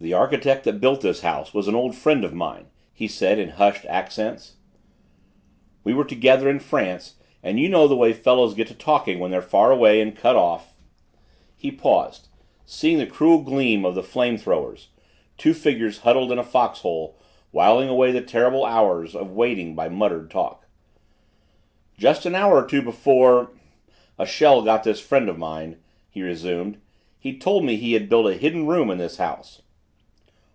"The 0.00 0.14
architect 0.14 0.64
that 0.64 0.80
built 0.80 1.02
this 1.02 1.20
house 1.20 1.54
was 1.54 1.68
an 1.68 1.76
old 1.76 1.94
friend 1.94 2.24
of 2.24 2.34
mine," 2.34 2.66
he 2.92 3.06
said 3.06 3.38
in 3.38 3.50
hushed 3.50 3.84
accents. 3.84 4.56
"We 5.84 5.94
were 5.94 6.04
together 6.04 6.50
in 6.50 6.58
France 6.58 7.20
and 7.40 7.60
you 7.60 7.68
know 7.68 7.86
the 7.86 7.94
way 7.94 8.12
fellows 8.12 8.54
get 8.54 8.66
to 8.66 8.74
talking 8.74 9.20
when 9.20 9.30
they're 9.30 9.40
far 9.40 9.70
away 9.70 10.00
and 10.00 10.16
cut 10.16 10.34
off" 10.34 10.74
He 11.56 11.70
paused, 11.70 12.26
seeing 12.64 12.98
the 12.98 13.06
cruel 13.06 13.42
gleam 13.42 13.84
of 13.84 13.94
the 13.94 14.02
flame 14.02 14.36
throwers 14.36 14.88
two 15.38 15.54
figures 15.54 15.98
huddled 15.98 16.32
in 16.32 16.38
a 16.40 16.42
foxhole, 16.42 17.16
whiling 17.52 17.88
away 17.88 18.10
the 18.10 18.22
terrible 18.22 18.64
hours 18.64 19.14
of 19.14 19.30
waiting 19.30 19.76
by 19.76 19.88
muttered 19.88 20.32
talk. 20.32 20.66
"Just 21.96 22.26
an 22.26 22.34
hour 22.34 22.56
or 22.60 22.66
two 22.66 22.82
before 22.82 23.52
a 24.18 24.26
shell 24.26 24.62
got 24.62 24.82
this 24.82 24.98
friend 24.98 25.28
of 25.28 25.38
mine," 25.38 25.76
he 26.10 26.22
resumed, 26.22 26.78
"he 27.20 27.38
told 27.38 27.62
me 27.64 27.76
he 27.76 27.92
had 27.92 28.08
built 28.08 28.26
a 28.26 28.34
hidden 28.34 28.66
room 28.66 28.90
in 28.90 28.98
this 28.98 29.18
house." 29.18 29.62